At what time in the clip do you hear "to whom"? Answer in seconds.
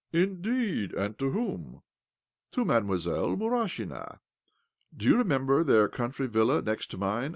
1.19-1.83